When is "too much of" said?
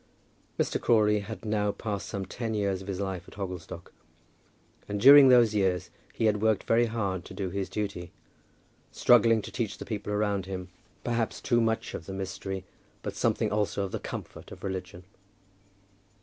11.39-12.07